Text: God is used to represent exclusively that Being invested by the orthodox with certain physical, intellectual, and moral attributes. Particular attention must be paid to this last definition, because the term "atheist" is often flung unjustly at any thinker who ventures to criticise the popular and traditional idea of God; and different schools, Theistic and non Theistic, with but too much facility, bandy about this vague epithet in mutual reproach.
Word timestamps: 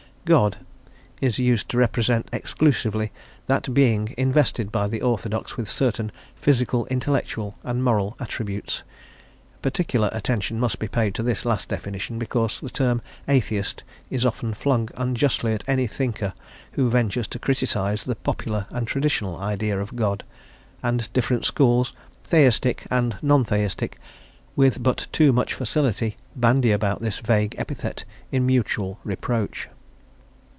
God 0.23 0.57
is 1.19 1.39
used 1.39 1.67
to 1.69 1.79
represent 1.79 2.29
exclusively 2.31 3.11
that 3.47 3.73
Being 3.73 4.13
invested 4.19 4.71
by 4.71 4.87
the 4.87 5.01
orthodox 5.01 5.57
with 5.57 5.67
certain 5.67 6.11
physical, 6.35 6.85
intellectual, 6.91 7.57
and 7.63 7.83
moral 7.83 8.15
attributes. 8.19 8.83
Particular 9.63 10.11
attention 10.13 10.59
must 10.59 10.77
be 10.77 10.87
paid 10.87 11.15
to 11.15 11.23
this 11.23 11.43
last 11.43 11.69
definition, 11.69 12.19
because 12.19 12.59
the 12.59 12.69
term 12.69 13.01
"atheist" 13.27 13.83
is 14.11 14.23
often 14.23 14.53
flung 14.53 14.89
unjustly 14.95 15.55
at 15.55 15.67
any 15.67 15.87
thinker 15.87 16.35
who 16.73 16.87
ventures 16.91 17.25
to 17.29 17.39
criticise 17.39 18.03
the 18.05 18.15
popular 18.15 18.67
and 18.69 18.85
traditional 18.87 19.37
idea 19.37 19.79
of 19.81 19.95
God; 19.95 20.23
and 20.83 21.11
different 21.13 21.45
schools, 21.45 21.93
Theistic 22.23 22.85
and 22.91 23.17
non 23.23 23.43
Theistic, 23.43 23.97
with 24.55 24.83
but 24.83 25.07
too 25.11 25.33
much 25.33 25.55
facility, 25.55 26.15
bandy 26.35 26.71
about 26.71 26.99
this 26.99 27.17
vague 27.17 27.55
epithet 27.57 28.05
in 28.31 28.45
mutual 28.45 28.99
reproach. 29.03 29.67